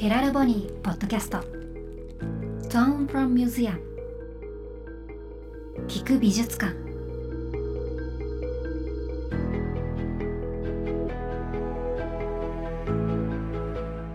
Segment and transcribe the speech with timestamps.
[0.00, 1.40] ヘラルボニーポッドキャスト。
[2.70, 3.78] Tone from Museum
[5.88, 6.72] 聞く美術館。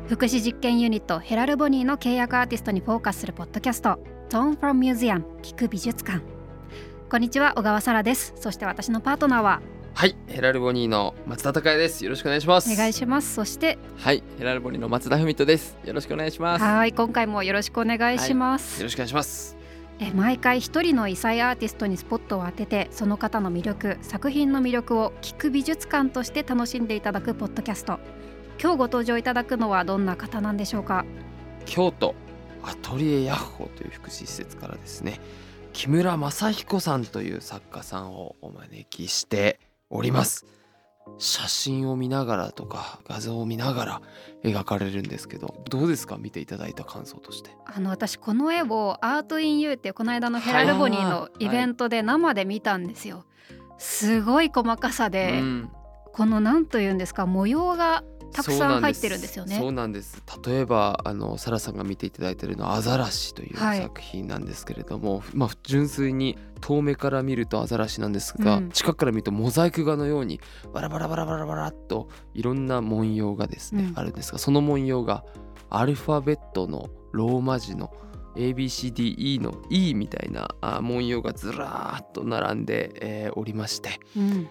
[0.07, 3.99] 福祉実験ユニットヘラルボニーの契約アーティストにフォーカスするポッドキャスト。
[4.29, 6.23] Tone from Museum 聞く美術館。
[7.11, 8.33] こんにちは小川沙羅です。
[8.38, 9.61] そして私のパートナーは
[9.97, 12.04] はい、ヘラルボニーの松田孝也です。
[12.04, 12.69] よろしくお願いします。
[12.69, 15.77] お願いしますそしてはい、ヘラルボニーの松田文人です。
[15.85, 16.65] よろしくお願いします。
[16.65, 19.55] はい今回もよろしくお願いします、よろしくお願いします。
[19.99, 27.97] え毎回一人の異彩アーティストにスポットを当ててその方の魅力作品の魅力を聞く美術館として楽しんでいただくポッドキャスト
[28.61, 31.05] 今日ご登場いただくのはどんな方なんでしょうか？
[31.65, 32.16] 京都
[32.63, 35.21] アトリエヤッホーという福祉施設からですね、
[35.71, 39.61] 木村正彦さんという作家さんをお招きして
[39.95, 40.45] おります。
[41.17, 44.02] 写真を見ながらとか画像を見ながら
[44.43, 46.17] 描かれるんですけど、どうですか？
[46.17, 47.52] 見ていただいた感想として。
[47.65, 53.25] あの私この絵をアートインユーっていうこの間のヘラルボニーのイベントで生で見たんですよ、
[53.77, 55.69] すごい細かさで、うん。
[56.11, 58.03] このなんというんですか模様が
[58.36, 59.58] たくさん入ってるんですよね。
[59.58, 60.22] そうなんです。
[60.45, 68.69] 例えばあのサラさんが見ていただいているのはアザラシというはい作品なんですけれども、まあ純粋に遠目から見るとアザラシなんですが、うん。
[68.72, 70.39] 近くから見るとモザイク画のように
[70.73, 74.00] バラバラバラバラバラっといろんな文様がですね、うん。
[74.00, 75.23] あるんですがその文様が
[75.70, 77.92] アルファベットのローマ字の
[78.36, 84.47] ABCDE の E みたいなあ文様がずらーっと並んで、えーおりましてうん。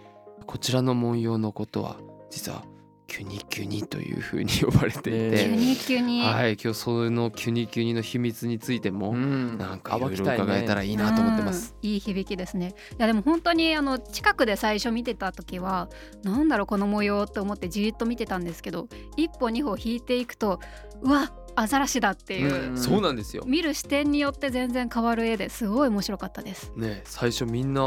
[0.46, 1.96] こちらの文様のことは
[2.30, 2.64] 実は
[3.06, 9.58] キュニキュニというふうに呼ばれていて、え急に急に、はい今日そのキュニキュニの秘密についても、ん。
[9.58, 11.76] なんかいろいろ伺えたらいいなと思ってます。
[11.82, 11.90] うん。
[11.90, 12.74] いい響きですね。
[12.92, 15.88] いやでも本当にあの近くで最初見てた時は
[16.22, 20.58] なんだろうこの模様って思ってじーっと見てたんですけど一歩二歩引いていくと
[21.02, 23.44] うわアザラシだっていう、うんそうなんですよ。
[23.46, 26.72] 見る視点によって全然変わる絵ですごい面白かったです。
[26.74, 27.86] ね最初みんな「ん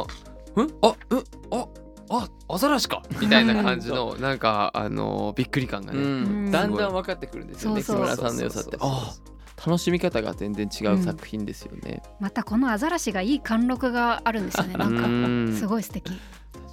[0.81, 0.95] あ？
[1.09, 1.67] うんあ？
[2.09, 6.00] あアザラシか」みたいな感じのなんかあのびっくり感がね。
[6.00, 6.06] うん。
[6.06, 6.09] う
[6.47, 7.81] んだんだん分かってくるんですよね。
[7.81, 8.06] 木そうそう。
[8.06, 8.78] 村さんの良さって。
[8.79, 12.01] ああ、楽しみ方が全然違う作品ですよね。
[12.19, 14.95] またこのアザラシがいい貫禄があるんですよねなん。
[14.95, 15.57] うんか。
[15.57, 16.12] すごい素敵。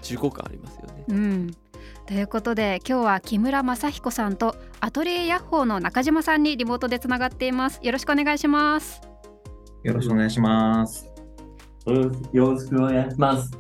[0.03, 1.05] 重厚感ありますよね。
[1.09, 1.57] うん。
[2.07, 7.81] ということで今日は木村正彦さんとアトリエヤッホーの中島さんにリモートでつながっています。
[7.83, 9.01] よろしくお願いします。
[9.83, 11.14] よろしくお願いします。
[11.87, 13.51] よろしくお願いします。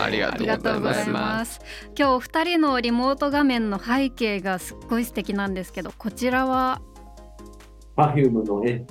[0.00, 0.44] ありがと
[0.76, 1.60] うございます。
[1.98, 6.82] 今日お二人のリモート画面の背景がすっごい素敵なんですけどこちらは
[7.96, 8.86] ？Perfume の絵、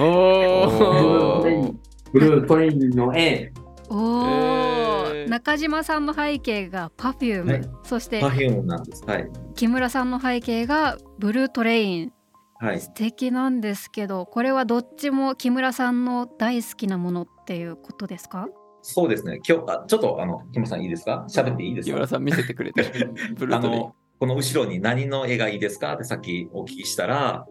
[0.00, 1.74] おー。
[2.12, 3.52] ブルートレインの絵、
[3.90, 5.28] おー、えー。
[5.28, 7.60] 中島さんの背景が Perfume、はい。
[7.84, 9.04] そして Perfume なんです。
[9.04, 9.28] はい。
[9.54, 12.12] 木村さんの背景がブルートレイン
[12.58, 12.80] はい。
[12.80, 18.48] 素敵なんですけどこれはどっちも木村さんの大好きなものっていうことですか？
[18.82, 19.40] そうですね。
[19.48, 21.26] 今日、あちょっと、あの、木村さんいいですか？
[21.28, 21.92] 喋っていいですか？
[21.92, 22.84] 木村さん見せてくれて。
[23.50, 25.92] あの、この後ろに何の絵がいいですか？
[25.94, 27.44] ってさっきお聞きしたら、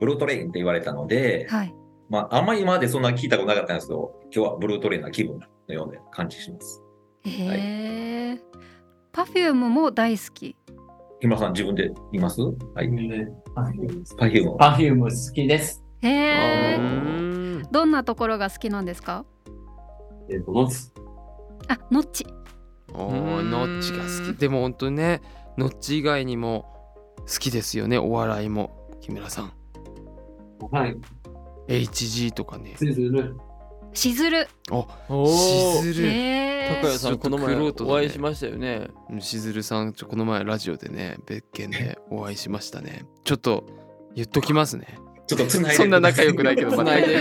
[0.00, 1.74] ブルートレインって言われたので、はい
[2.10, 6.82] まあ、あんまり今までそんな聞いたことなかったんですけど、今日はブルートレインな気分のような感じします。
[7.24, 8.40] へえ、
[9.14, 10.56] Perfume も大好き
[11.20, 12.42] 木村さん自分で言います？
[12.42, 12.88] はい。
[13.54, 14.56] Perfume Perfume。
[14.56, 15.82] Perfume 好きです。
[16.00, 19.24] へえうんどんなところが好きなんですか？
[20.28, 20.90] えっと、ノツ。
[21.68, 22.26] あノッチ
[22.94, 25.22] おーノッチが好きでも本当にね
[25.56, 26.66] ノッチ以外にも
[27.20, 29.52] 好きですよねお笑いも木村さん
[30.70, 30.96] はい。
[31.68, 33.36] HG とかねすずる。
[33.94, 34.48] しずる。
[34.70, 35.82] おー。
[35.82, 36.08] しずる。
[36.08, 36.80] へえ。
[36.80, 38.88] 高谷さんこの前お会いしましたよね。
[39.10, 43.04] うんしずるさんちょこの前ラジオでね別件で お会いしましたね。
[43.24, 43.64] ちょっと
[44.14, 44.98] 言っときますね。
[45.26, 45.76] ちょっとつないで。
[45.76, 47.16] そんな仲良くないけどまた繋いで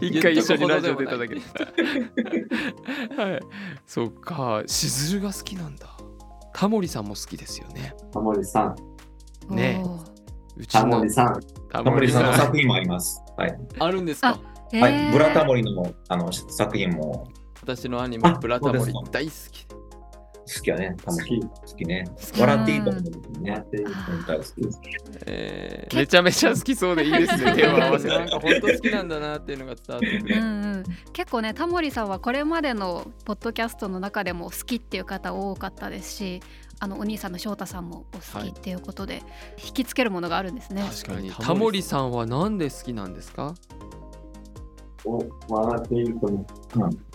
[0.00, 1.40] 一回一緒にラジオ出ただけで
[3.16, 3.40] はい。
[3.86, 4.62] そっか。
[4.66, 5.88] しずるが好きなんだ。
[6.52, 7.94] タモリさんも好きですよね。
[8.12, 8.74] タモリさ
[9.50, 9.54] ん。
[9.54, 9.82] ね。
[10.56, 11.40] うちタモのリさん。
[11.70, 13.22] タタモリさんのん作品もあります。
[13.36, 13.54] はい。
[13.78, 14.38] あるんですか？
[14.72, 15.12] はい。
[15.12, 17.28] ブラタモリのあの作品も
[17.60, 19.66] 私のアニメあブラタモリそうですか大好き。
[20.48, 20.96] 好きやね。
[21.04, 21.72] タモリ好き。
[21.72, 22.04] 好きね。
[22.32, 23.64] き笑っていいと思うね。
[23.72, 24.80] であ本当は好きです。
[25.26, 30.36] えーめちゃめちゃ好きそうでいいですね手を合わせてなんか本当好きなんだなっていうのが伝わってくる。
[30.36, 36.40] うんうん、結構ねタモリさんはこれまでのポッドキャストの中でも好きっていう方多かったですし
[36.78, 39.22] あのお兄さんの翔太さんもお好きっていうことで、
[39.64, 40.82] 引きつけるものがあるんですね。
[40.82, 43.54] 確かにタモリタモリさんはなんで好きなんですか？
[45.06, 46.46] お笑っていると思う。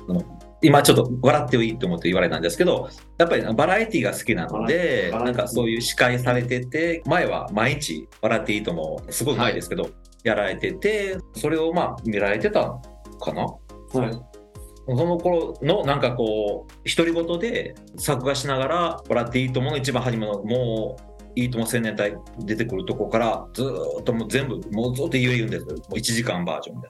[0.10, 0.24] あの
[0.64, 9.90] 今ちょっと笑っていいと思って言われたんですけど、やっぱりバラエティが好きなので、なんかそういう司会されてて、前は毎日笑っていいとも、すごい前ですけど、
[10.24, 12.80] やられてて、それをまあ見られてた
[13.20, 13.42] かな？
[13.42, 13.58] は
[14.08, 14.12] い。
[14.86, 25.76] その頃のなんかこう、独り言で作画しながら、笑っていいともの一番初めの、もう、いいとも青年隊出てくるとこから、ずーっともう全部、もうずっと言うんですよ。
[25.76, 26.90] もう1時間バージョンで。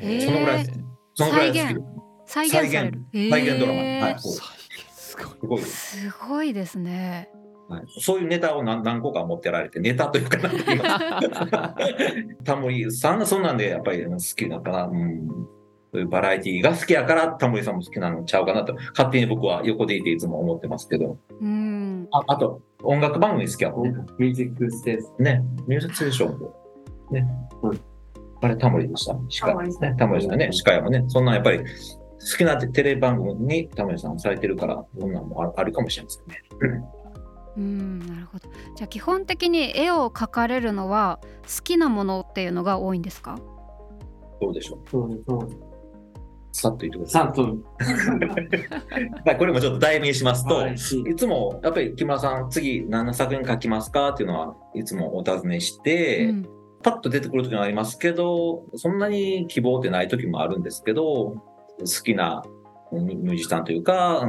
[0.00, 0.66] そのぐらい、
[1.14, 1.80] そのぐらい好きで
[2.26, 5.60] 再現される再現ドラマはいすごい。
[5.60, 6.00] すごいです。
[6.00, 7.28] すごいですね
[7.68, 10.50] はい、そういうネタを何何個か持ってられて、ネタというかか
[12.44, 14.84] タモリさんがそんなんでやっぱり好きなのかな。
[14.84, 15.28] うん。
[15.90, 21.16] そういうバラエティが好きやからタモリさんも好きなのちゃうかなと、勝手に僕は横でいていつも思ってますけど。
[21.40, 23.94] うんああと、音楽番組好きやもんね。
[24.18, 25.24] ミュージックステーション。
[25.24, 26.54] ね、ミュージックステーションも。
[27.12, 27.26] ね。
[27.62, 27.80] うん
[28.44, 29.16] あれタモリでした。
[29.28, 29.96] 司会タモリさんね。
[29.98, 30.48] タモリさんね。
[30.52, 31.04] 司会もね。
[31.08, 31.64] そんなんやっぱり好
[32.36, 36.82] きなテレビ番組にタモリさんされてるから、そんなんもああるかもしれないですね。
[37.56, 43.38] うんなるほどじゃあ基本的に絵を描かれるのは好きなものっていうのが多いんですか？
[44.40, 44.90] どうでしょう？
[44.90, 45.58] そうですそうです。
[46.62, 47.22] さっと言ってください。
[47.22, 47.42] サント
[49.24, 54.08] はい、これもちょっと題名しますと、はいいつもやっぱり木村さん、次何の作品書きますか？
[54.10, 56.48] っていうのはいつもお尋ねして、うん
[56.84, 61.02] パッと出てくる時もありますけど、そんなに希望ってない時もあるんですけど、
[61.78, 62.44] 好きな
[62.92, 64.28] ミュージシャンというか、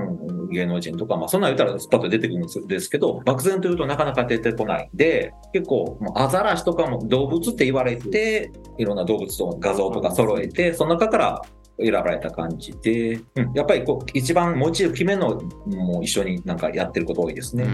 [0.51, 11.41] 芸能人とか、まあそんなん言ったらスパッと出てくるんですけど、漠然と言うとなかなか出てこないんで、結構アザラシとかも動物って言われて、いろんな動物と画像とか揃えて、その中から
[11.77, 17.65] 選ばれた感じで、うん、やっぱりこう一番モチーフ決めのも一緒になんかやってること多いですね。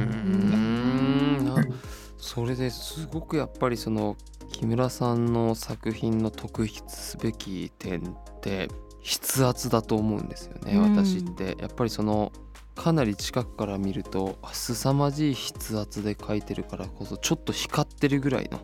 [2.22, 4.16] それですごくやっぱりその
[4.52, 8.70] 木村さんの作品の特筆すべき点って
[9.04, 10.96] 筆圧だと思うんですよね、うん。
[10.96, 12.32] 私ってやっぱりその
[12.76, 18.60] かなり近くから見るとあ凄まじい筆圧で描いてるからこそちょっと光ってるぐらいの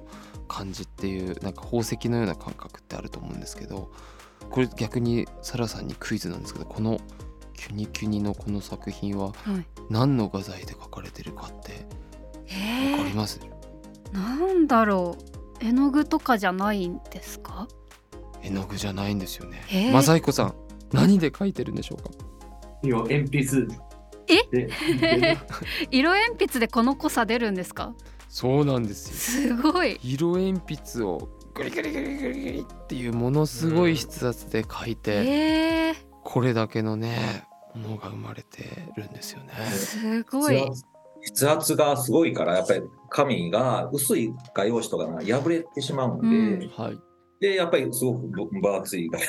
[0.48, 3.92] 感じっていうなんか宝石のような感覚ってあると思うんですけど
[4.51, 7.00] これ逆にサラさんにクイズなんですけどこの
[7.57, 9.65] 「キュニキュニ」のこの作品ははい。
[9.89, 12.06] 何の画材で描かれてるかってえ
[12.91, 13.39] わかります、
[14.11, 15.17] なんだろ
[15.61, 17.67] う絵の具とかじゃないんですか？
[18.41, 19.61] 絵の具じゃないんですよね。
[19.71, 20.55] えーマサイコさん、
[20.91, 22.09] 何で描いてるんでしょうか？
[22.83, 23.67] 色鉛筆。
[24.29, 25.38] え？
[25.91, 27.94] 色鉛筆でこの濃さ出るんですか？
[28.29, 29.55] そうなんですよ。
[29.57, 38.65] すごい色鉛筆をグリグリグリグリグリっていうものすごい筆圧で描いて、えー、これだけのねものが生まれて
[38.95, 39.53] るんですよね。
[39.71, 40.63] すごい
[41.35, 47.00] 筆圧がすごいから、やっぱり紙が薄い画用紙とかが破れてしまうんで、うんはい。
[47.39, 49.25] で、やっぱりすごく分分厚い画用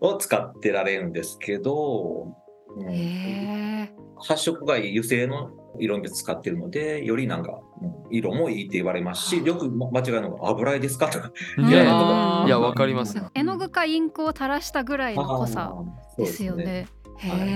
[0.00, 2.34] 紙を使ってられるんですけど、
[2.76, 3.88] うん
[4.20, 11.08] 発色がいい油性の色味使ってるので、よりなんか、うん色もいいって言われますし、よく間違いのが油絵ですか？
[11.08, 11.30] とか。
[11.58, 13.22] いやわかります。
[13.34, 15.74] 絵の具かインクを垂らしたぐらいの濃さ
[16.16, 16.56] ですよ。
[16.56, 16.88] ね。
[17.18, 17.52] はいへ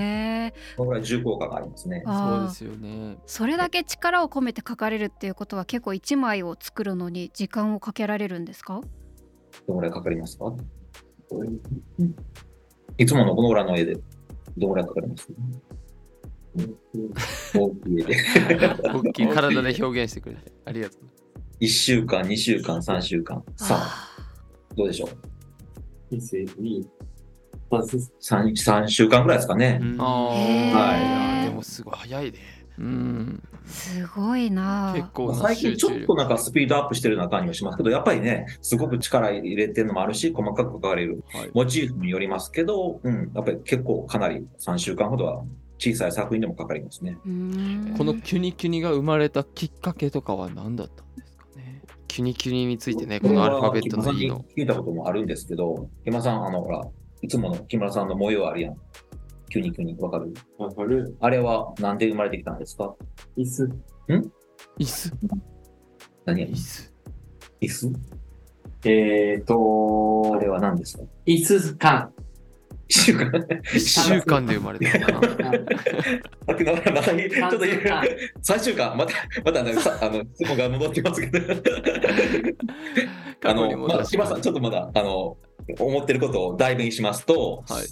[0.47, 2.03] え、そのぐらい重厚感がありますね。
[2.05, 3.17] そうですよね。
[3.27, 8.81] それだけ力を込めて描かれるっていうことは結構一枚を作るのに時間をかけられるんですか？
[9.69, 10.53] どのぐらいかかりますか？
[12.99, 13.95] いつものこの裏の絵で
[14.57, 15.29] どのぐらいかかります？
[17.57, 18.17] 大きい絵で。
[18.93, 21.01] 大きい体で表現してくれてありがとう。
[21.61, 23.43] 1週間、2週間、3週間。
[23.57, 25.07] さあ、あどうでしょ
[26.11, 26.17] う？
[27.79, 29.81] 3, 3週間ぐらいですかね。
[29.99, 31.49] あはい。
[31.49, 32.39] でもすごい早いね。
[32.79, 33.43] うん。
[33.49, 35.77] ーすごいな結構な最近。
[35.77, 45.45] ちょっとなんかスピードアップしてるような感じもしますけど、やっぱりね、すごく力入れてるのもあるし、細かく描かれるはいモチーフによりますけど、うん、やっぱり結構かなり3週間ほどは
[45.79, 47.17] 小さい作品でもかかりますね。
[47.25, 51.83] このキュニキュニが生まれたきっかけとかは何だったんですかね。
[52.09, 54.45] キュニキュニについてね、このアルファベットの E の。
[54.57, 56.83] 聞いたこともあるんですけど、木村さん、あの、ほら、
[57.23, 58.77] いつもの木村さんの模様あるやん。
[59.49, 60.33] キュニキュニ、わかる？
[60.59, 61.17] わかる。
[61.21, 62.95] あれはなんで生まれてきたんですか？
[63.37, 63.71] 椅子。
[64.79, 65.13] 椅子。
[66.25, 66.47] 何や？
[66.49, 66.93] 椅子。
[67.61, 67.93] 椅子？
[68.85, 71.05] えっ、ー、とあれは何ですか？
[71.27, 72.12] 椅子感。
[73.03, 73.33] 一週間
[73.75, 75.51] 一週間で生まれたのかな。
[75.51, 78.05] あちょっと言う感
[78.43, 81.55] 3週間、また、またね、さあの、質問が戻ってますけど。
[83.45, 85.37] あの、まだ、木村さん、ちょっとまだ、あの、
[85.79, 87.87] 思ってることを代弁しますと、はい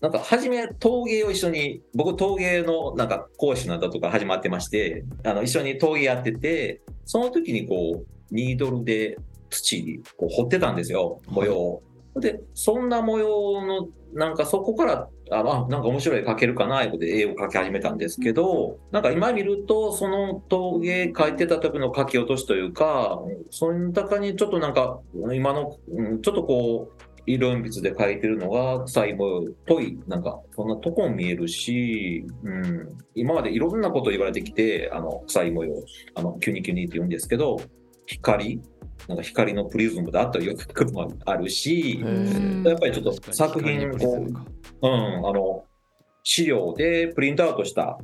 [0.00, 9.18] なんか、初め、陶芸を一緒に、僕、陶芸の、なんか、講師なんだとか始まってまして、あの、一緒に陶芸やってて、その時に、こう、ニードルで
[9.50, 11.82] 土にこう掘ってたんですよ、模様を。
[12.20, 25.00] で、そんな模様の、なんかそこから、あ、あなんか面白い描けるかな、ことで絵を描き始めたんですけど、なんか今見ると、その陶芸描いてた時の描き落としというか、その中にちょっとなんか、
[25.32, 35.74] 今の、うんちょっとこう、色鉛筆で描いてるのが臭い模様っぽい、なんか、そんなとこも見えるし、うん、今までいろんなこと言われてきて、あの、臭い模様、
[36.14, 37.60] あの、キュニキュニって言うんですけど、
[38.06, 38.60] 光
[39.10, 42.62] なんか光のプリズムであったりよく来るのもあるし、ん。
[42.64, 44.24] やっぱりちょっと作品こ
[44.82, 45.64] う、うん、あの、
[46.22, 47.98] 資料でプリントアウトした、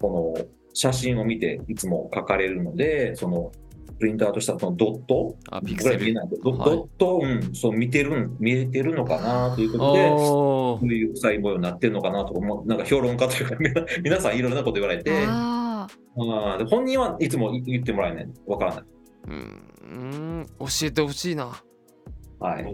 [0.00, 3.52] この写真を見ていつも書かれるので、その、
[4.00, 6.70] プリントアウトしたそのドットあピクこれ見えないドはい。
[6.70, 13.56] ドット、うん、そう見てるん、見えてるのかなということで、おこういう臭い模様になってるのかなとか、もうなんか評論家というか、
[14.02, 15.86] 皆さんいろんなこと言われて、あ
[16.16, 18.28] あーで本人はいつも言ってもらえない。
[18.46, 18.84] わからない。
[19.28, 19.68] うん。
[19.90, 19.94] う
[20.38, 21.62] ん教えてほしいな
[22.40, 22.64] はい。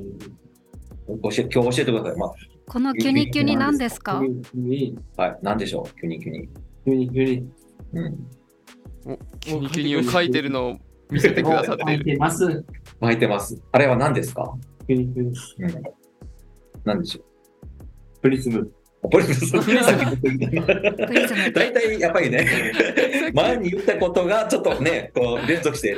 [1.07, 2.17] 教え今日教えてください。
[2.17, 2.31] まー
[2.67, 4.23] このキュニキュニ何ですか？
[5.17, 5.39] はい。
[5.43, 6.01] 何でしょう？
[6.01, 6.49] キュニキュニ。
[6.87, 7.49] 急に、急に。
[7.93, 8.27] うん。
[9.07, 10.79] おキュニキュニを書いてるのを
[11.11, 12.65] 見せてくださっている書いてます。
[13.01, 13.61] 巻いてます。
[13.73, 14.55] あれは何ですか？
[14.89, 15.29] 急に、急に。
[15.29, 15.35] うん。
[16.85, 17.21] 何でしょ
[18.23, 18.73] プリズム。
[19.05, 20.29] うポリスさっき言ったプ
[21.13, 22.73] リズム大体やっぱりね、
[23.35, 25.97] 前に言ったことがちょっとね、こう連続して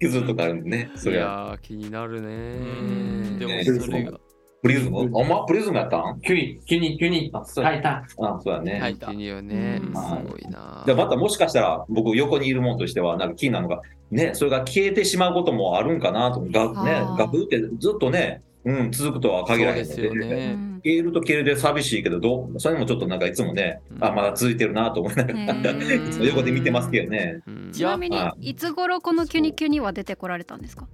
[0.00, 0.90] 傷とかあるんでね。
[0.96, 1.58] そいれは。
[1.60, 2.28] 気になるね。
[2.28, 3.64] んでもね。
[3.64, 4.18] それが。
[4.60, 5.00] プリズム。
[5.00, 5.28] あん。
[5.28, 6.20] まプリズムやったん？
[6.20, 7.30] 急に、急に、急に。
[7.32, 7.64] あそう。
[7.64, 8.04] 書いた。
[8.18, 8.80] あ、そうだね。
[8.82, 9.80] キュニキュニはね。
[9.80, 9.94] うん。
[9.94, 10.00] す
[10.32, 10.82] ごいな。
[10.84, 19.94] でまたもしかしたら僕横にいるもんとしてはなんか気になるのがねそれが消えてしまうこともあるんかなとがねガブってずっとね、うん、続くとは限らへんので。
[19.94, 20.26] すよね。
[20.54, 20.80] うん。
[20.84, 24.04] 消えると消えるで寂しいけどどうそれもちょっとなんかいつもね、うん。
[24.04, 27.40] あまだ続いてるなと思いながら、いつも横で見てますけどね。
[27.46, 27.70] うん。
[27.72, 30.88] ちなみにはいつ頃このキュニキュニは出てこられたんですか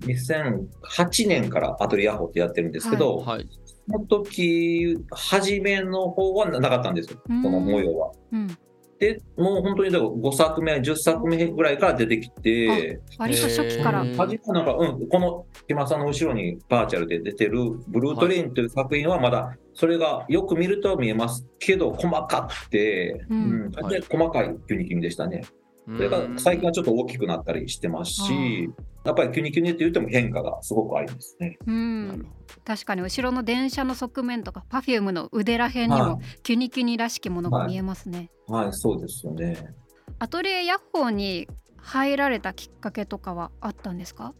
[0.00, 3.48] ？2008年からアトリエアホってやってるんですけど、はい。
[3.88, 7.20] その時初めの方はなかったんですよ。
[7.26, 8.12] この模様は。
[8.32, 8.58] うん
[9.02, 14.04] でもう本当にだから5作目10作目ぐらいから出てきて割と初期から。
[14.16, 25.42] 初めはなんか、うん、この木村さんの後ろにバーチャルで出てるブルートレインという作品はまだそれがよく見ると見えますけど細かくて、ううんんで細かいキュニキュニでしたね。
[25.84, 28.70] それが最近はちょっと大きくなったりしてますし、
[29.04, 31.58] やっぱりキュニキュニって言っても変化がすごくありますね。
[31.66, 32.26] うん。
[32.64, 39.74] 確かに後ろの電車の側面とか Perfume の腕らへんにはもキュニキュニらしきものが見えますね、はい、そうですよね。
[40.20, 41.48] アトリエヤッホーに
[41.78, 44.34] 入られたきっかけとかはあったんですか？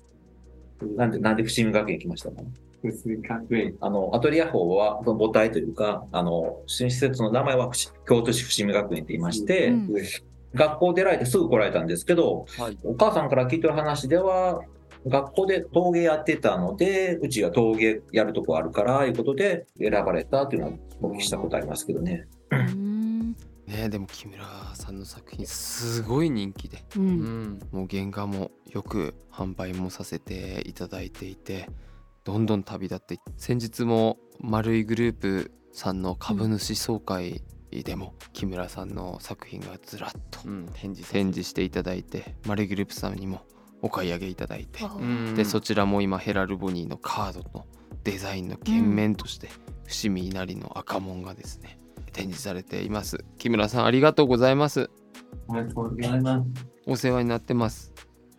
[0.97, 2.37] なんで、なんで伏見学園行きましたか
[2.85, 3.77] 薄い学園。
[3.81, 9.89] あの、アトリエ法は、その母体というか、あの、新施設の名前は伏京都市伏見学園って言いまして、うん
[10.55, 12.79] 学校出られてすぐ来られたんですけど、はい。
[12.85, 14.63] お母さんから聞いてる話では、
[15.07, 22.27] 学校で陶芸やってたので、うちが陶芸やるとこあるから、いうことで選ばれたっていうのはお聞きしたことありますけどね。
[22.51, 23.37] うん。
[23.67, 24.45] ねでも木村
[24.75, 27.43] さんの作品すごい人気で、ううん。
[27.55, 31.69] ん、もう原画もよく販売もさせていただいていて
[32.25, 37.43] どんどん旅立ってい先日も丸いグループさんの株主総会
[37.83, 40.41] でも木村さんの作品がずらっと
[40.75, 43.41] 展示展示していただいて丸いグループさんにも
[43.81, 44.91] お買い上げいただいてあ
[45.35, 47.67] でそちらも今ヘラルボニーのカードの
[48.05, 49.49] デザインの剣面として
[49.87, 51.79] 伏見稲荷の赤門がですね
[52.13, 53.25] 展示されています。
[53.39, 54.91] 木村さんありがとうございます。
[55.49, 56.73] ありがとうございます。
[56.87, 57.92] お世話になってます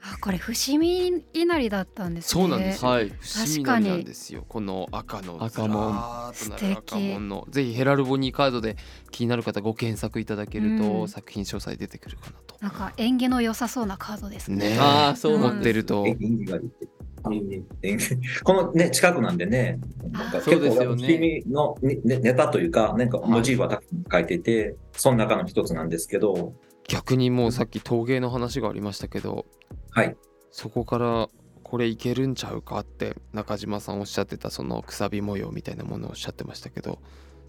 [0.05, 2.41] あこれ伏見稲荷だったんですね。
[2.41, 3.09] そうなんです、はい。
[3.09, 4.43] 伏見稲荷確かになんですよ。
[4.49, 6.33] この赤の赤門。
[6.33, 6.73] 素敵。
[6.73, 7.47] 赤門の。
[7.49, 8.75] ぜひヘラルボニーカードで
[9.11, 11.07] 気になる方ご検索いただけると、うん。
[11.07, 12.57] 作品詳細出てくるかなと。
[12.59, 14.71] なんか縁起の良さそうなカードですね。
[14.71, 16.05] ねあーそうなんです持ってると。
[16.05, 16.87] 縁起がいいって。
[17.31, 19.79] いいね縁起このね、近くなんでね、
[20.11, 21.07] なんかそう結構、ですよね。
[21.07, 26.53] 伏見のねねネタというか、なんかモチーフはたくさん書いてて、その中の一つなんですけど、
[26.89, 29.45] 逆にもうさっき陶芸の話がありましたけど
[29.93, 30.15] はい。
[30.51, 31.29] そこから
[31.63, 36.99] これいけるんちゃうかって中島さんおっしゃってたそのくさび模様みたいなものをおっしゃってましたけど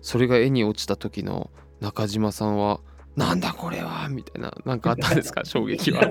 [0.00, 2.80] それが絵に落ちた時の中島さんは
[3.16, 5.42] なんだこれはみたいななんかあったんですか？
[5.46, 6.02] 衝撃は。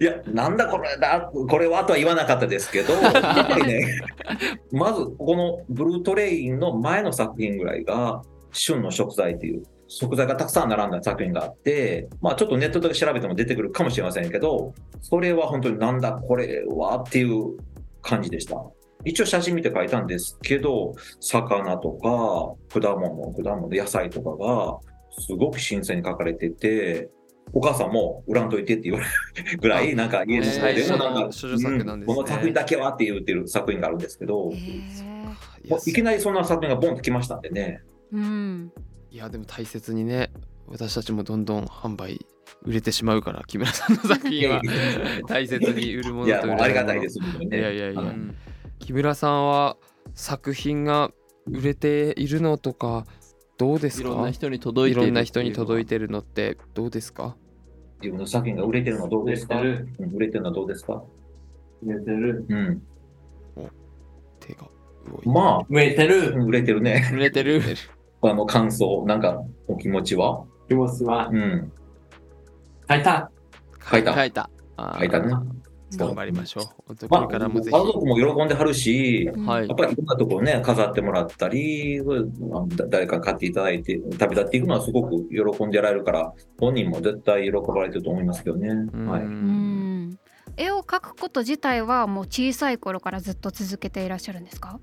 [0.00, 4.00] いや、なんだこれだ、これはとは言わなかったですけど、やっぱりね、
[4.70, 8.20] まずこのブルートレインの前の作品ぐらいが、
[8.52, 9.64] 旬の食材っていう、
[9.96, 17.56] 食材がたくさん並んだ作品があって、まあちょっとネットで調べても出てくるかもしれませんけど、それは本当になんだこれはっていう
[18.02, 18.56] 感じでした。
[19.04, 24.78] 一応写真見て書いたんですけど、魚とか果物、果物、野菜とかが
[25.20, 27.08] すごく新鮮に書かれてて、
[27.52, 29.06] お母さんも売らんといてって言われ
[29.52, 31.06] るぐらい、なんか家の中でもな
[31.94, 34.50] うんこの作品だけはって言ってる作品があるんですけど、
[35.86, 37.82] いきなりそんな作品がボンと来ましたんでね。
[38.12, 38.72] うん
[39.14, 40.32] いやでも大切にね
[40.66, 42.26] 私たちもどんどん販売
[42.64, 44.60] 売れてしまうから木村さんの作品は。
[45.28, 46.54] 大切に売るものと売れも。
[46.54, 47.20] うありがたいです。
[47.20, 47.26] ね。
[47.56, 48.00] いやいやいや。
[48.00, 48.34] はうん
[48.80, 49.76] 木村さんは
[50.14, 51.12] 作品が
[51.46, 53.06] 売れているのとか
[53.56, 54.08] どうですか？
[54.08, 57.36] いろんな人に届いてるいろんな人に届いててるのってどうですか？
[58.02, 59.60] 自分の作品が売れてるのはどうですか？
[59.60, 61.04] 売れてるうん売れてるのはどうですか？
[61.84, 62.46] 売れてる。
[62.48, 62.82] うん。
[64.40, 64.62] 手が
[65.08, 66.32] 動いてまあ、売れてる。
[66.44, 67.08] 売れてるね。
[67.14, 67.62] 売れてる
[68.24, 70.44] あの感想、なんかお気持ちは？
[70.68, 71.28] 気持ちは？
[71.32, 71.72] うん。
[72.88, 73.30] 書いた。
[73.90, 74.14] 書いた。
[74.14, 74.50] 書いた。
[74.98, 75.34] 書いたね。
[75.96, 76.64] 頑張りましょう。
[77.08, 79.46] まあ、家族も喜んではるし、うん。
[79.46, 79.68] はい。
[79.68, 82.02] やっぱりいろんなところね、飾ってもらったり、
[82.88, 88.68] 誰かに買っていただいて、旅立っていくのはすごく喜んでられるから、本人も絶対喜ばれてると思いますけどね。
[88.70, 89.06] うん。
[89.06, 89.22] はい。
[89.22, 90.18] うん。
[90.56, 94.80] 絵を描くこと自体はもう小さい頃からずっと続けていらっしゃるんですか？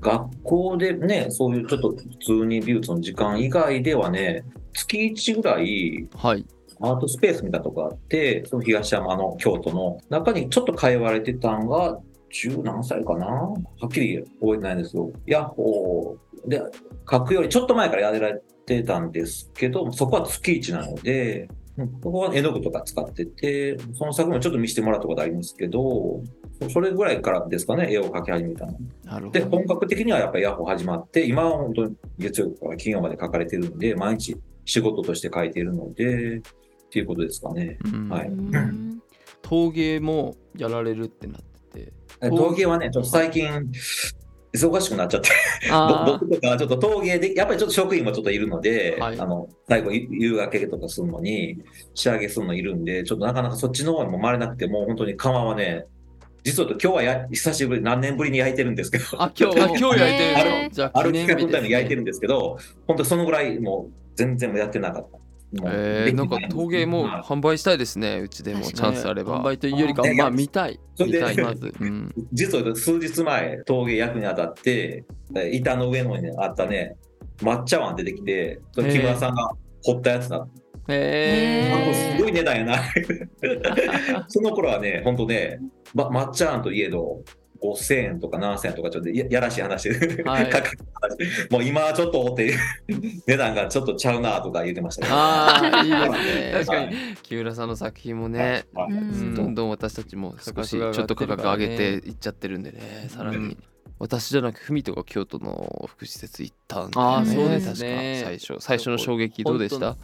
[0.00, 6.44] 学校でね、そういうちょっと普通に美術の時間以外ではね、月1ぐらいはい。
[6.80, 13.26] アートスペースみたいなとこあって、その東山の京都の中にちょっと通われてたんが、十何歳かな？
[13.26, 13.54] は
[13.86, 15.12] っきり覚えてないんですよ。
[15.26, 16.48] ヤッホー。
[16.48, 16.60] で、
[17.08, 26.20] 書くよりちょっと前からやられてたんですけど、そこは月1なので、うんここは絵の具とか使ってて、その作品もちょっと見せてもらったことありますけど、
[26.70, 28.72] それぐらいからですかね、絵を描き始めたの。
[28.72, 36.40] で、なるほど本格的にはやっぱりヤッホー始まって、今は本当に月曜から金曜まで書かれてるんで、毎日仕事として書いているので、っ
[36.90, 37.78] ていうことですかね。
[37.84, 38.08] うん。
[38.08, 38.28] はい。
[38.28, 39.02] うん。
[39.40, 41.42] 陶芸もやられるってなっ
[41.72, 41.92] てて。
[42.20, 42.66] え陶芸。
[42.66, 43.48] はね、ちょっと最近、
[44.54, 45.30] 忙しくなっちゃって、
[46.06, 49.18] 僕とかはちょっと陶芸で、やっぱりちょっと職員もちょっといるので、はい。
[49.18, 51.62] あの、最後、ゆ夕がけとかするのに、
[51.94, 55.86] 仕上げするのいるんで、ちょっとなかなかそっちの方にも回れなくて、もう本当に窯はね、
[56.44, 65.18] 実は今日はや久しぶり、何年ぶりに焼いてるんですけど、あ今日あ今日焼いてるのじゃあある企画のために焼いてるるんですけど、本当そのぐらいもう全然やってなかった。
[65.64, 69.40] えー、なんか陶芸もはい販売したいですねうちでもチャンスあれば。
[69.40, 70.08] 販売というよりかは。
[70.08, 70.80] ねまあ見たい。
[70.98, 75.04] 見たいまず、 うん、実は数日前、陶芸役に当たって、
[75.36, 76.96] え板の上の方にあったね、
[77.38, 79.50] 抹茶碗出てきて、木村さんが
[79.84, 80.48] 掘ったやつだっ
[80.88, 82.78] へえすごい値段やな。
[84.28, 85.60] その頃はね、本当ね、
[85.94, 87.22] ま、抹茶碗といえど、
[87.62, 90.50] 5000円とか7000円とかちょっとややらしい話で、はい。
[91.48, 92.58] もう今はちょっとっていう
[93.26, 95.14] 値段がちょっとちゃうなとか言ってましたけど。
[95.16, 96.52] ああいいですね。
[96.58, 96.86] 確かに。
[96.86, 98.92] はい木村さんの作品もねはい。
[98.92, 99.34] うん。
[99.36, 103.36] どんどん私たちも少しちょっと価格上げていっちゃってるんでねさらに。
[103.36, 103.56] うん
[103.98, 108.20] 私じゃなく文とか京都の福祉施設行ったんだあーそうですね。
[108.24, 108.56] 確か最初。
[108.58, 109.96] 最初の衝撃どうでした？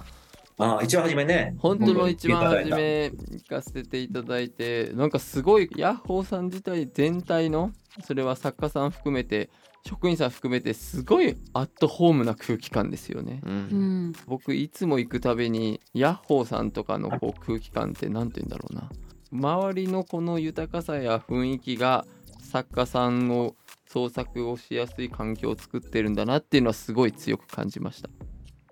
[0.59, 7.71] あ一番初めね、本当の一番初め行かせていただいてなんかすごいヤッホーさん自体全体の
[8.05, 9.51] それは作家さん含めて
[9.87, 13.40] 職員さん含めてすごいアットホームな空気感ですよね。
[13.44, 14.09] ううん。
[14.09, 18.90] ん僕いつも行くたびにヤッホーさんとかのこう空気感って何て言うんだろうな。
[19.31, 22.07] 周りのこの豊かさや雰囲気が
[22.40, 23.55] 作家さんの
[23.87, 28.11] 創作をしやすい環境を作ってるんだなっていうのはすごい強く感じました。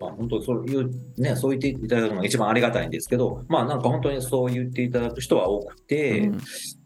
[0.01, 6.39] まあ、本当そういう、ね、そう言っていただくのが一番ありがたいんですけど、まあなんか本当にそう言っていただく人は多くて、うん。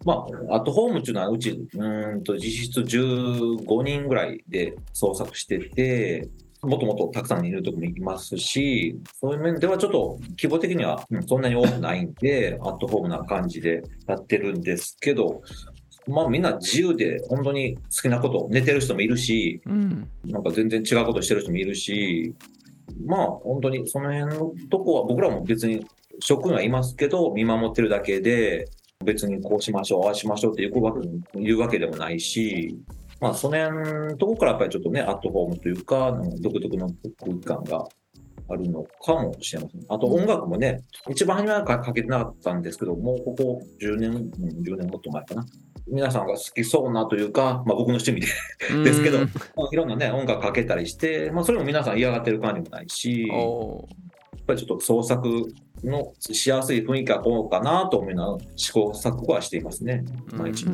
[0.04, 6.28] まあ、アットホームっていうのはうち、うーんと実質15人ぐらいで創作してて、
[6.62, 15.42] もっともっとたくさんいるとこもいますし、そういう面ではちょっと規模的には、うんそんなに多くないんで、 アットホームな感じでやってるんですけど、
[16.06, 20.08] まあみんな自由で本当に好きなこと、寝てる人もいるし、うん。
[20.26, 22.34] なんか全然違うことしてる人もいるし、
[23.06, 25.86] まあ本当にその辺のとこは僕らも別に
[26.20, 28.68] 職員はいますけど、見守ってるだけで、
[29.04, 32.76] 別にこうしましょう、ああしましょうっていうわけ言うわけでもないし、
[33.20, 36.90] まあその辺のとこからやっぱりちょっとね、アットホームというか、独特の
[37.44, 37.86] 空間が
[38.50, 39.80] あるのかもしれません。
[39.88, 44.30] あと音楽もね、一番初めはかかけてなかったんですけど、もうここ10年、うん
[44.62, 45.46] 10年もっと前かな。
[45.86, 48.26] 皆さんが好きそうなというか、まあ僕の趣味で
[48.84, 49.24] ですけど、うん
[49.56, 55.28] まあいろんなね、音楽かけたりして、まあそれも皆さん嫌がってる感じもないし、やっぱりちょっと創作
[55.84, 60.66] のしやすい雰囲気はこうかなと思いながら試行錯誤はしていますね、毎日。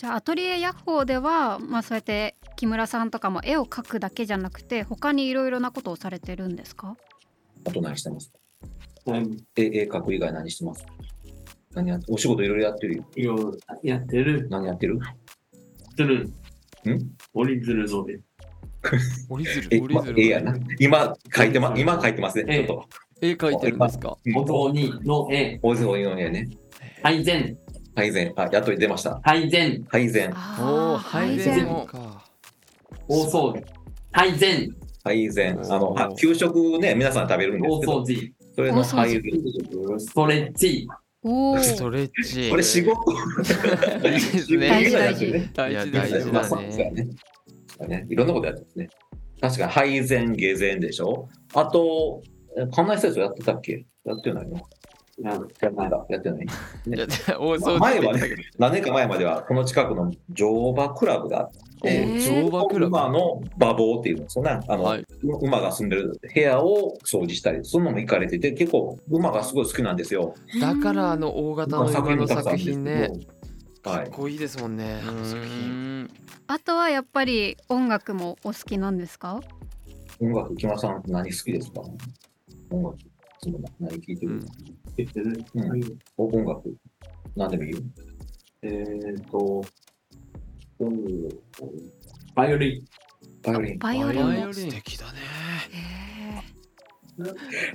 [0.00, 6.96] じゃあアトリエヤッホーでは、まあ、そうやって木村さんとかも絵を描くだけじゃなくて他にいろいろなことをされてるんですか？
[7.66, 8.32] あと何してます？
[9.04, 10.86] うん絵絵描く以外何してます？
[11.74, 13.54] 何やお仕事いろいろやってるよ。
[13.82, 14.48] いやってる。
[14.48, 14.98] 何やってる？
[15.94, 16.24] する。
[16.24, 16.32] ん？
[17.34, 18.20] 折り鶴ぞで。
[19.28, 19.68] 折り鶴？
[19.70, 20.22] え、ま折り鶴？
[20.22, 20.56] 絵やな。
[20.78, 22.56] 今描いてま、今描いてますね。
[22.56, 22.88] ちょっと。
[23.20, 24.16] 絵描いてるんですか？
[24.24, 25.58] うんお雑煮の絵。
[25.60, 26.48] 大勢多いのにね。
[27.02, 27.58] 配膳。
[27.94, 28.32] 配膳。
[28.36, 29.20] あ、やっと出ました。
[29.22, 30.34] 配膳、配膳。
[30.60, 32.24] おお配膳か
[33.08, 33.62] 大掃除。
[34.12, 34.74] 配膳、
[35.04, 35.60] 配膳。
[35.70, 38.32] あの、あ給食ね、皆さん食べるんです大けど掃、除。
[38.54, 39.22] それの配膳。
[39.98, 40.88] ストレッチ、
[41.22, 43.14] おおストレッチこれ仕事い
[44.08, 47.08] いですね大事大事大事ですよ大事まあそうですよね。
[47.88, 48.88] ねいろんなことやってますね。
[49.40, 52.22] 確かに配膳、下膳でしょあと、
[52.56, 53.84] え館内施設やってたっけ？
[54.04, 54.60] やってないの？
[55.18, 56.46] ややってたやってない。
[57.78, 61.50] 前はね何年か前まではこの近くの乗馬クラブがあっ
[61.82, 62.86] て、乗馬クラブ。
[62.86, 64.60] 馬の馬房っていうんですよね。
[64.68, 65.06] あの、はい。
[65.22, 70.34] 馬が住んでる部屋を掃除したり、そんなのも行かれてて、結構馬がすごい好きなんですよ。
[70.60, 73.10] だからあの大型の馬の作品ね。
[73.82, 74.04] はい。
[74.04, 76.10] かっこいいですもんねあの作品。
[76.46, 79.40] あとはやっぱり音楽もお好きなんですか？
[80.20, 81.80] 音楽、木村さん何好きですか？
[82.70, 82.98] 音楽、
[83.42, 84.46] その何聴いてる、うん。
[84.96, 85.44] 言ってる。
[85.54, 85.98] うん。
[86.18, 86.76] 音楽、
[87.36, 87.78] 何でもいいよ。
[88.62, 89.64] えーと、
[90.80, 91.28] うん。
[92.34, 92.84] バイオリン。
[93.42, 93.78] バイオリン。
[93.78, 95.18] バイオリン素敵だね
[95.72, 96.00] へ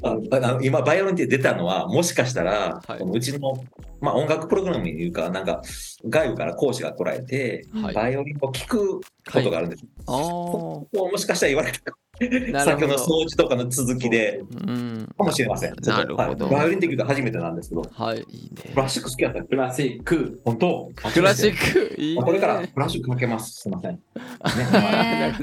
[0.04, 3.54] ああの今、バイオリンって出たのは、もしかしたら、はいこのうちの、
[4.01, 5.45] まあ、音楽プログラムにいうか、なん。
[5.45, 5.62] か、
[6.08, 9.01] 外部から講師が来られて、はいバイオリンを聞くこ
[9.41, 9.69] とがあるん。
[9.71, 9.84] です。
[10.08, 11.97] あもしかしたら言われたか
[12.63, 14.71] 先ほどの掃除とかの続きで、う。
[14.71, 15.08] ん。
[15.17, 15.75] かもしれません。
[15.84, 16.45] なるほど。
[16.47, 16.56] はい。
[16.56, 18.19] バイオリンって聞くと初めてなんですけど、はい。
[18.19, 18.71] いいね。
[18.73, 20.41] クラシック好きやったクラシック。
[20.45, 20.91] 本当？
[21.13, 21.58] クラシク？
[21.58, 22.21] ックいいね。
[22.23, 23.62] これからクラシックかけます。
[23.62, 23.91] すみません。
[23.95, 25.36] ね、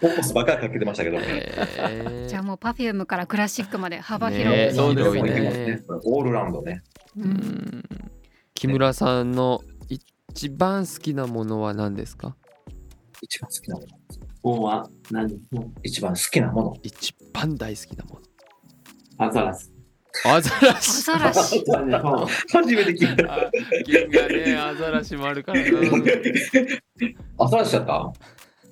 [0.00, 1.18] ポップスばっかりかけてましたけど。
[1.20, 2.28] えー。
[2.28, 5.82] じゃあもう Perfume からクラシックまで幅広ねく、そうですね。
[6.04, 6.82] オールラウンドね。
[7.16, 7.82] ううんん。
[8.54, 12.36] 木村さんの一番好きなものは何ですか？
[13.22, 13.86] 一番好きなもの。
[14.46, 15.40] 本は何
[15.82, 16.76] 一番好きなもの？
[16.84, 19.70] 一番大好きなものアザラシ。
[20.24, 23.34] アザラアシザラシ本初めて聞いた。
[23.34, 23.50] あ
[23.84, 25.68] 銀がねアザラシもあるからな
[27.38, 28.12] アザラシだった？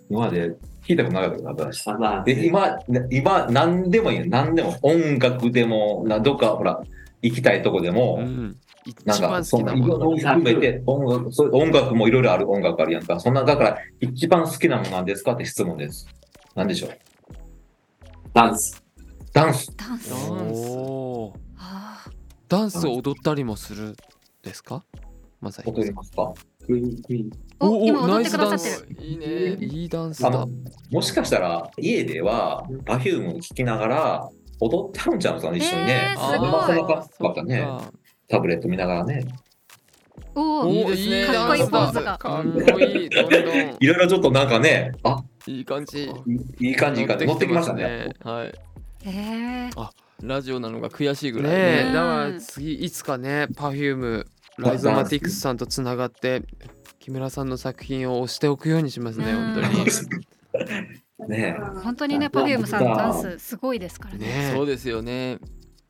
[0.09, 0.55] 今まで
[0.87, 2.35] 聞いたことなかったけど、アザラシ。
[2.35, 2.47] で、シ。
[2.47, 2.79] 今、
[3.11, 4.27] 今、何でもいいよ。
[4.29, 4.77] 何でも。
[4.83, 6.83] 音楽でも、などっか、ほら、
[7.23, 9.95] 行きたいとこでも、うん一番好その、きなもの。
[9.97, 13.19] 色々含めて、音楽、そう音楽もいろいろある音楽あるやんか。
[13.21, 16.07] そんな、だから、一番好きなものなんですかって質問です。
[16.55, 16.91] 何でしょう？
[18.33, 18.83] ダンス。
[19.33, 19.75] ダンス。
[19.77, 20.11] ダンス。
[20.11, 20.63] ダンス。
[20.77, 22.05] おーあ
[22.49, 23.97] ダンスを踊ったりもする
[24.43, 24.85] ですか？
[25.41, 26.33] まさ踊りますか？
[26.67, 27.31] クイーンクイーン。
[27.31, 28.97] ーお今踊ってくださってる。
[28.97, 29.67] るいいね。
[29.67, 30.29] いいダンスだ。
[30.29, 30.49] あの、
[30.91, 36.15] もしかしたら、家では、パフューム聴きながら、踊ってはるんちゃうんですかね、一緒にね。
[36.17, 36.51] えーすごい。
[36.51, 37.43] まあそのかそっか。
[37.43, 37.67] ね、
[38.29, 39.27] タブレット見ながらね。
[40.35, 41.27] おおいいですね。
[41.27, 43.09] かっこいいポーズがかっこいい。
[43.09, 43.41] どんどん。
[43.81, 46.05] いろいろちょっとなんかね、あ、いい感じ。
[46.05, 47.27] いいい感じいい感じ。
[47.27, 48.15] 乗ってきましたね。
[48.23, 48.47] はい。
[49.07, 49.71] へえ
[50.23, 51.93] ラジオなのが悔しいぐらいね。
[51.93, 54.25] だから次いつかね Perfume
[54.59, 56.43] ライゾマティクスさんとつながって
[56.99, 59.53] 木村さんの作品を押しておくようにしますねうん。
[59.53, 61.29] 本当に。
[61.29, 64.27] ね本当にね Perfume さんダンスすごいですからね。
[64.27, 65.39] ねそうですよね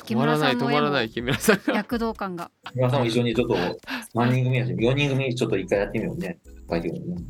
[0.05, 3.57] 木止まらない村さんの絵も止まらない木村さんが躍動感が木村さんも一緒にちょっと、
[4.15, 6.39] 何人組やし、4人組ちょっと一回やってみようね。
[6.69, 7.23] パフュームね。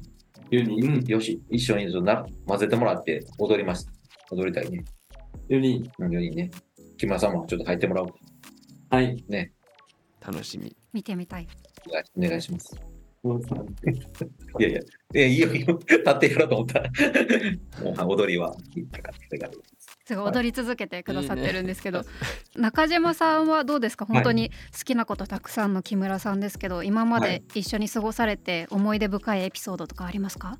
[0.50, 0.62] 4
[1.00, 1.04] 人？
[1.06, 3.88] よし、一緒にちょっとな混ぜてもらって踊ります。
[4.30, 4.84] 踊りたいね。
[5.48, 5.90] 4人。
[5.98, 6.50] うん4人ね。
[6.96, 8.08] 木村さんもちょっと入ってもらおう。
[8.90, 9.24] はい。
[10.20, 11.48] 楽しみ見てみたい
[12.16, 12.93] お願いします。
[13.24, 14.84] いやいや、い
[15.14, 15.78] や、いいよ、いいよ。
[15.78, 16.90] 立ってやろうと思ったら。
[17.82, 19.52] もう踊りは、いいかってから
[20.06, 22.02] すごい踊り続けてくださってるんですけど
[22.56, 24.04] 中島さんはどうですか？
[24.04, 30.58] 本当に好きなことたくさんの木村さんですけど今まで一緒に過ごされて思い出深いエピソードとかありますか？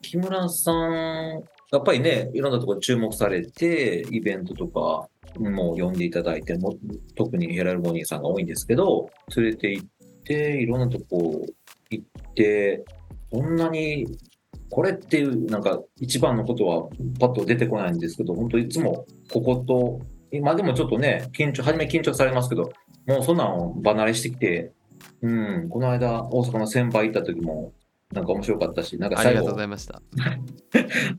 [0.00, 6.74] 木村さん、やっぱりね、いろんなところ注目されて、イベントとかも呼んでいただいて、も
[7.16, 9.86] 特にヘラルボニーさんが多いんですけど、連れて行っ
[10.24, 11.44] て、いろんなとこ
[11.90, 12.84] 行って、
[13.32, 14.06] そんなに、
[14.70, 16.88] これっていう、なんか一番のことは
[17.20, 20.00] パッと出てこないんですけど、本当いつもここと、
[20.32, 22.72] 今でもちょっとね、緊張、初め緊張されますけど、
[23.06, 24.72] もうそんなんを離れしてきて、
[25.22, 25.30] う
[25.64, 27.72] ん、この間大阪の先輩行った時も、
[28.12, 30.02] なんか面白かったし、なんか最後ありがとうござ、いました。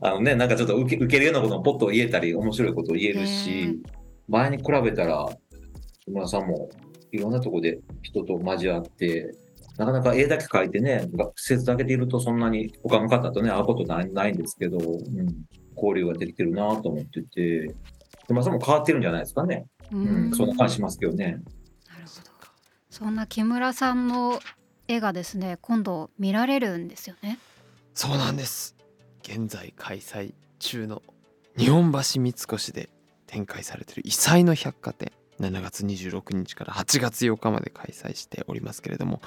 [0.00, 3.80] あのね、なんかちょっと受け受けるようなこともポッと言えたり、面白いことを言えるし、
[4.28, 5.26] 前に比べたら、
[6.04, 6.68] 木村さんも
[7.12, 9.30] いろんなとこで人と交わって、
[9.78, 15.44] なかなか絵だけ描いてね、学生だけでいるとそんなに他の方とね、会うことないないんですけど、うん、
[15.76, 17.74] 交流ができてるなと思ってて、
[18.26, 19.66] 木村さんも変わってるんじゃないですかね。
[19.92, 21.26] ううん、そんな感じしますけどね。
[21.26, 22.30] なるほど
[22.90, 24.40] そんな木村さんの
[24.88, 27.38] 絵がですね今度見られるんですよね。
[27.94, 28.74] そうなんです。
[29.22, 31.02] 現在開催中の
[31.56, 32.88] 日本橋三越で
[33.28, 35.12] 展開されている異彩の百貨店。
[35.40, 39.20] 7月26日から8月8日まで開催しておりますけれども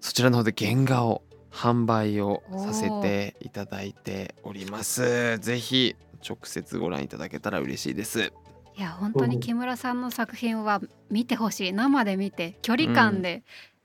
[0.00, 5.38] そちらの方で原画を販売をさせていただいております。
[5.38, 8.32] ぜひ直接ご覧いただけたら嬉しいです。
[8.76, 11.72] いや本当に木村さんの作品は見てほしい。
[11.72, 13.42] 生で見て距離感で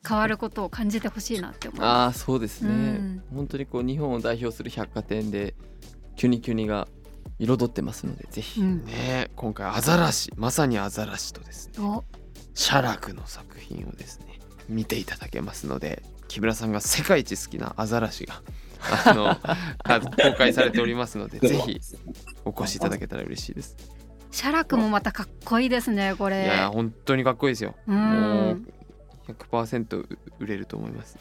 [0.08, 3.24] 変わることを感じてほしいなって思いあまあそうですね、うん。
[3.34, 5.56] 本当にこう日本を代表する百貨店で
[6.18, 6.88] キュニキュニが
[7.40, 8.62] 彩ってますのでぜひ、す。
[8.62, 11.74] うん、ね今回アザラシまさにアザラシとですね。
[11.80, 12.04] お。
[12.54, 14.41] 写楽の作品をですね
[14.72, 18.42] 見ていただけますので木村さんが世界一好きなアザラシが
[19.06, 19.36] あの
[19.84, 21.80] か公開されておりますので ぜひ
[22.46, 23.76] お越しいただけたら嬉しいです。
[24.32, 26.46] 写楽もまたかっこいいですねこいれ。
[26.46, 27.76] や本当にかっこいいですよ。
[27.86, 28.74] うもうん
[29.28, 31.18] 100%売れると思います。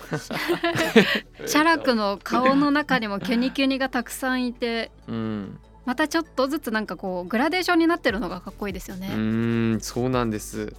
[1.47, 5.59] 写楽の顔の中にもキュニキュニがたくさんいてうん。
[5.87, 9.09] またちょっとずつなんかこうグラデーションになってるのがかっこいいですようね。
[9.09, 10.73] ーんそうなんです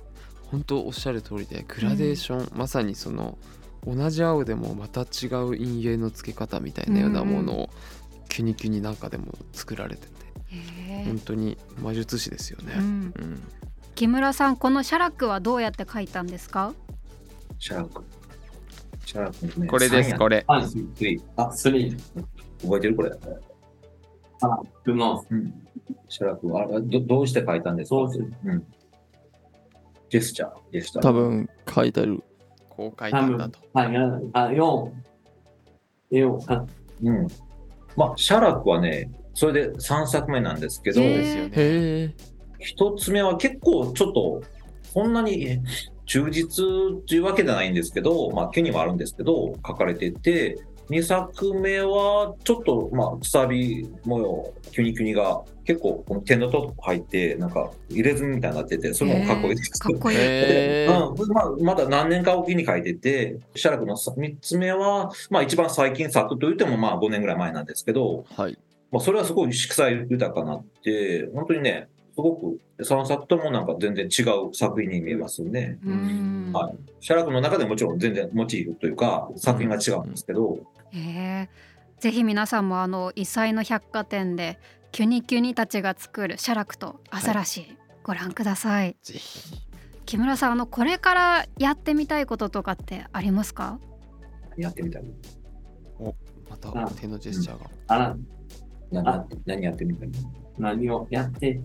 [0.52, 3.38] 本当おっしゃる通りでグラデーション、まさにその
[3.88, 7.70] 同じ青でもまた違う陰影の付け方みたいなようなものを
[8.30, 10.14] キュニキュニなんかでも作られてて
[10.50, 12.88] へ本当に魔術師ですよねえ、うん、う
[13.24, 13.44] ん
[13.96, 16.74] 木村さんこの写楽はどうやって描いたんですか？
[17.60, 18.04] シャラク。
[19.06, 19.68] シャラクのね。
[19.68, 20.44] これですこれ。
[20.48, 22.02] あ、スリー。
[22.64, 23.12] 覚えてるこれ。
[24.42, 25.54] あ、ルノうん。
[26.10, 27.98] シャラクは、あどどうして書いたんですか？
[27.98, 28.66] うん。
[30.12, 30.52] ジェスチャー。
[30.74, 31.04] ジェスチャー。
[31.04, 32.22] 多分書いてある
[32.70, 33.88] こう書いたんだとはい、
[34.34, 34.92] あ、4。
[36.12, 36.54] 4。
[36.54, 36.66] あ、
[37.02, 37.28] うん。
[37.96, 42.14] まあ、シャラクはね、それで3作目なんですけど、へーですよねへえ
[42.60, 44.42] 一つ目は結構ちょっと、
[44.84, 45.62] そんなにえ
[46.06, 46.66] 忠実
[47.08, 50.58] というわけじゃないんですけど、まあ、毛にもあるんですけど、書かれてて、
[50.92, 59.80] 2作目はちょっと、まあ、くさび模様、キュニキュニが結構、この点のとこ入って、なんか入れ墨みたいになってて、それもかっこいいです。
[59.80, 60.18] かっこいい。
[60.18, 68.58] へえうんまあ、まだ何年かおきに書いてて、写楽の3つ目は、まあ、一番最近作といってもまあ5年ぐらい前なんですけど、はい
[68.92, 75.80] まあ、それはすごい色彩豊かになって、本当にね、すごく3作ともなんか全然違う作品に見えますよね。
[75.86, 76.52] うん。
[76.54, 80.60] はい写楽の中でもちろん全然モチーフというか作品が違うんですけど、
[80.94, 81.50] へえ。
[82.00, 84.60] ぜひ皆さんもあの異彩の百貨店で
[84.92, 88.96] キュニキュニたちが作る写楽とアザラシ、ご覧ください。
[89.04, 89.56] ぜひ
[90.06, 93.80] 木村さんあのこれからやってみたいこととかってありますか？
[94.58, 95.04] やってみたい。
[96.50, 98.18] また手のジェスチャーがあら、
[98.92, 100.10] 何何やってみたい
[100.58, 101.62] 何をやって、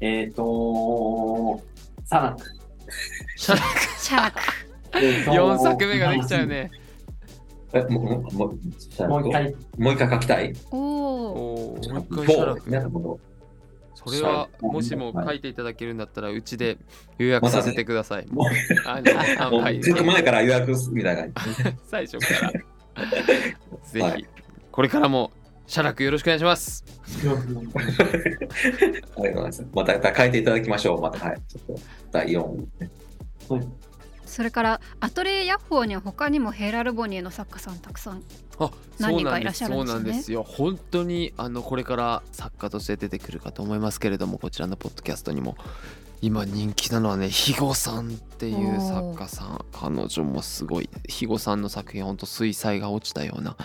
[0.00, 1.62] えっ、ー、と
[2.04, 2.42] サラク。
[3.36, 3.64] 写楽
[3.98, 4.40] 写楽。
[4.94, 6.46] えーと4作目ができちゃう。
[6.46, 6.70] ね
[7.76, 9.32] え、もう、もう、もうもう一。
[9.32, 9.54] 回。
[9.78, 10.52] もう一回書きたい？
[10.70, 11.76] おお。
[11.76, 11.88] もう一
[12.26, 13.20] 回写楽なるほど。
[13.94, 16.78] それはもしも書いていただけるんだったらうちで
[17.18, 18.26] 予約させてください。
[18.30, 18.46] もう
[18.86, 19.12] あの
[19.50, 21.32] もう販売ずっと前から予約みたいな。
[21.86, 22.52] 最初から。
[22.52, 22.60] ぜ
[23.94, 24.26] ひはい
[24.70, 25.32] これからも
[25.66, 26.84] 写楽よろしくお願いします。
[27.18, 27.54] ありがとう
[29.16, 29.66] ございます。
[29.74, 31.00] また書いていただきましょう。
[31.00, 31.42] また、はい。
[31.48, 32.66] ちょっと第4。
[34.36, 38.22] それからアトリエヤッホーには他にもヘラルボニーの作家さんたくさん。
[38.58, 39.86] あ、何人かいらっそうなんです。
[39.86, 40.42] そうしゃるんですよねなんですよ。
[40.42, 45.56] 本当にあのこれから作家として出てくるかと思いますけれども、こちらのポッドキャストにも
[46.20, 49.64] 今人気なのはね、肥後さんっていう作家さん。
[49.72, 50.90] 彼女もすごい。
[51.04, 53.56] 肥後さんの作品本当水彩が落ちたような。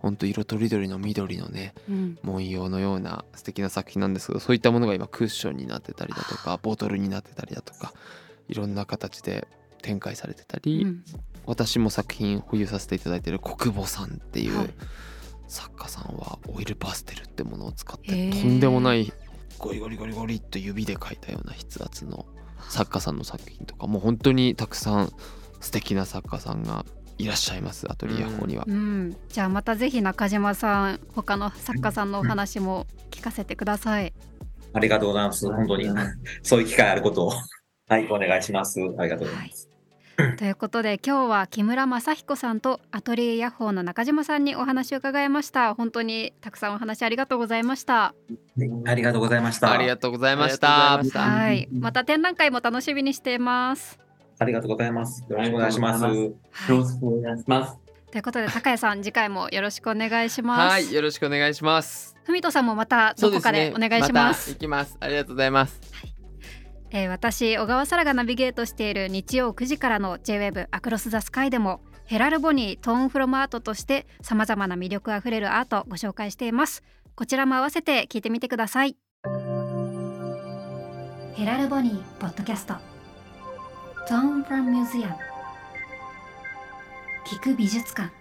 [0.00, 2.18] 本当色とりどりの緑のねうん。
[2.24, 7.92] 文様のような素敵な作品なんですけどそういったものが今クッションになってたりだとかボトルになってたりだとか
[8.48, 9.46] いろんな形で
[9.82, 11.04] 展開されてたり、うん
[11.48, 14.70] 私も作品保有させていただいている国母さんっていうはい
[15.48, 19.12] 作家さんはオイルパステルってものを使ってとんでもない
[19.58, 22.26] ゴリゴリゴリゴリっと指で描いたような筆圧の
[22.68, 25.12] 作家さんの作品とかもう本当にたくさん
[25.60, 26.84] 素敵な作家さんが
[27.18, 28.64] いらっしゃいますアトリエ法には。
[28.66, 29.16] うん。
[29.28, 34.12] じゃあまたぜひ中島さん他の作家さんのお話も聞かせてください。
[34.74, 35.50] ありがとうございます。
[35.50, 35.88] 本当に。
[36.42, 37.32] そういう機会あることを。
[37.88, 38.80] はい、お願いします。
[38.98, 39.68] ありがとうございます。
[40.38, 45.74] ということで今日は木村正彦さんとアトリエヤッホーの中島さんにお話を伺いました。
[45.74, 48.14] 本当にたくさんお話ありがとうございました。
[48.86, 49.72] ありがとうございました。
[49.72, 51.68] ありがとうございましあたはい。
[51.70, 54.00] また展覧会も楽しみにしています。
[54.38, 55.24] ありがとうございます。
[55.28, 56.04] よろしくお願いします。
[56.04, 56.84] よはいろ。
[56.84, 57.78] しくお願いします。
[58.10, 60.72] ということで高谷さん次回もよろしくお願いします。
[60.72, 62.16] はいよろしくお願いします。
[62.24, 64.34] ふみとさんもまたどこかでお願いしま。
[64.34, 65.80] た行きますありがとうございます
[66.90, 76.84] えー私小川沙羅がナビゲートしている日曜9時からの J-WEB アクロスザスカイでもヘラルボニートーンフロムアートとしてさまざまな魅力あふれるアートをご紹介しています。
[77.16, 78.96] こちらも合わせて聞いてみてください。
[81.34, 82.74] ヘラルボニーポッドキャスト。
[84.08, 85.12] Tone from Museum
[87.26, 88.15] 聞く美術館。